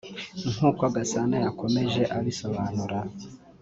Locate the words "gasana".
0.95-1.35